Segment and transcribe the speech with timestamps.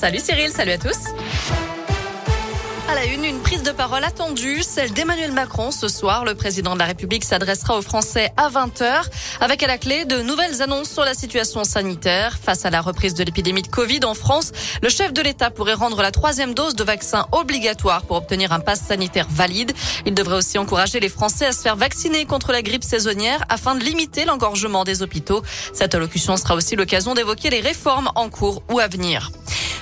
[0.00, 0.96] Salut Cyril, salut à tous.
[2.88, 5.72] À la une, une prise de parole attendue, celle d'Emmanuel Macron.
[5.72, 9.06] Ce soir, le président de la République s'adressera aux Français à 20h
[9.40, 12.38] avec à la clé de nouvelles annonces sur la situation sanitaire.
[12.40, 15.74] Face à la reprise de l'épidémie de Covid en France, le chef de l'État pourrait
[15.74, 19.72] rendre la troisième dose de vaccin obligatoire pour obtenir un pass sanitaire valide.
[20.06, 23.74] Il devrait aussi encourager les Français à se faire vacciner contre la grippe saisonnière afin
[23.74, 25.42] de limiter l'engorgement des hôpitaux.
[25.74, 29.32] Cette allocution sera aussi l'occasion d'évoquer les réformes en cours ou à venir.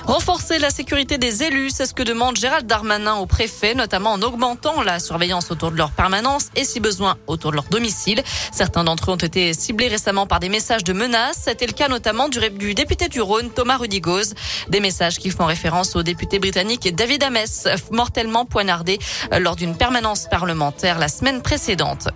[0.07, 4.21] Renforcer la sécurité des élus, c'est ce que demande Gérald Darmanin au préfet, notamment en
[4.21, 8.23] augmentant la surveillance autour de leur permanence et si besoin autour de leur domicile.
[8.53, 11.41] Certains d'entre eux ont été ciblés récemment par des messages de menaces.
[11.43, 12.39] C'était le cas notamment du,
[12.73, 14.33] député du Rhône, Thomas Rudigoz.
[14.69, 18.99] Des messages qui font référence au député britannique David Ames, mortellement poignardé
[19.33, 22.07] euh, lors d'une permanence parlementaire la semaine précédente.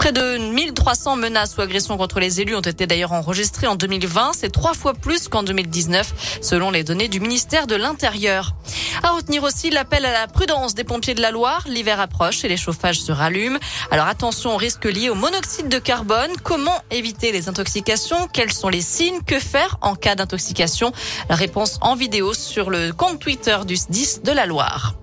[0.00, 4.30] Près de 1300 menaces ou agressions contre les élus ont été d'ailleurs enregistrées en 2020.
[4.34, 8.54] C'est trois fois plus qu'en 2019, selon les données du ministère de l'Intérieur.
[9.02, 11.64] À retenir aussi l'appel à la prudence des pompiers de la Loire.
[11.66, 13.58] L'hiver approche et les chauffages se rallument.
[13.90, 16.30] Alors attention aux risques liés au monoxyde de carbone.
[16.42, 18.26] Comment éviter les intoxications?
[18.32, 19.20] Quels sont les signes?
[19.26, 20.92] Que faire en cas d'intoxication?
[21.28, 24.94] La réponse en vidéo sur le compte Twitter du 10 de la Loire.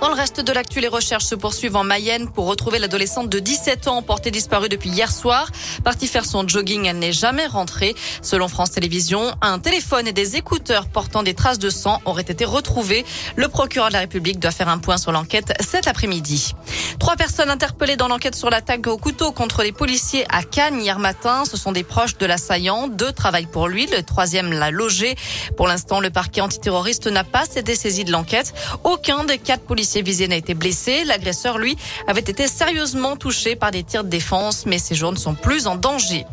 [0.00, 3.38] Dans le reste de l'actu, les recherches se poursuivent en Mayenne pour retrouver l'adolescente de
[3.38, 5.50] 17 ans portée disparue depuis hier soir.
[5.84, 7.94] Partie faire son jogging, elle n'est jamais rentrée.
[8.20, 12.44] Selon France Télévisions, un téléphone et des écouteurs portant des traces de sang auraient été
[12.44, 13.06] retrouvés.
[13.36, 16.52] Le procureur de la République doit faire un point sur l'enquête cet après-midi.
[16.98, 20.98] Trois personnes interpellées dans l'enquête sur l'attaque au couteau contre les policiers à Cannes hier
[20.98, 21.44] matin.
[21.50, 22.88] Ce sont des proches de l'assaillant.
[22.88, 23.86] Deux travaillent pour lui.
[23.86, 25.16] Le troisième l'a logé.
[25.56, 28.52] Pour l'instant, le parquet antiterroriste n'a pas été saisi de l'enquête.
[28.84, 31.04] Aucun des quatre policiers policier visé n'a été blessé.
[31.04, 31.76] L'agresseur, lui,
[32.08, 35.68] avait été sérieusement touché par des tirs de défense, mais ses jours ne sont plus
[35.68, 36.24] en danger.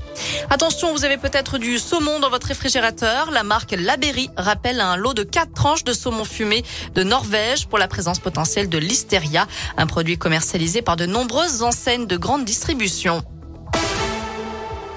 [0.50, 3.30] Attention, vous avez peut-être du saumon dans votre réfrigérateur.
[3.30, 6.64] La marque Laberry rappelle un lot de quatre tranches de saumon fumé
[6.96, 9.46] de Norvège pour la présence potentielle de l'hystéria,
[9.78, 13.24] un produit commercialisé par de nombreuses enseignes de grande distribution.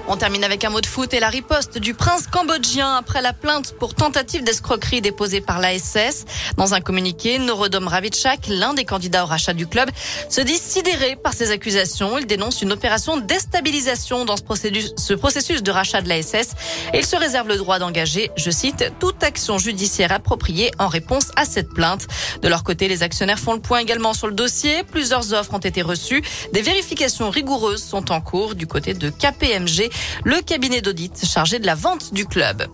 [0.09, 3.33] On termine avec un mot de foot et la riposte du prince cambodgien après la
[3.33, 6.27] plainte pour tentative d'escroquerie déposée par l'ASS.
[6.57, 9.91] Dans un communiqué, Norodom Ravitchak, l'un des candidats au rachat du club,
[10.29, 12.19] se dit sidéré par ces accusations.
[12.19, 16.55] Il dénonce une opération déstabilisation dans ce processus, ce processus de rachat de l'ASS
[16.95, 21.33] et il se réserve le droit d'engager, je cite, toute action judiciaire appropriée en réponse
[21.35, 22.07] à cette plainte.
[22.43, 24.85] De leur côté, les actionnaires font le point également sur le dossier.
[24.85, 26.23] Plusieurs offres ont été reçues.
[26.53, 29.91] Des vérifications rigoureuses sont en cours du côté de KPMG
[30.25, 32.67] le cabinet d'audit chargé de la vente du club.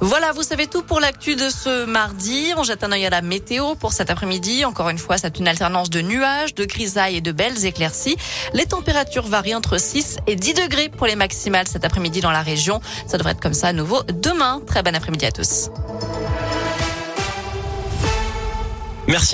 [0.00, 2.52] Voilà, vous savez tout pour l'actu de ce mardi.
[2.56, 4.64] On jette un œil à la météo pour cet après-midi.
[4.64, 8.16] Encore une fois, c'est une alternance de nuages, de grisailles et de belles éclaircies.
[8.54, 12.42] Les températures varient entre 6 et 10 degrés pour les maximales cet après-midi dans la
[12.42, 12.80] région.
[13.06, 14.60] Ça devrait être comme ça à nouveau demain.
[14.66, 15.70] Très bon après-midi à tous.
[19.06, 19.26] Merci.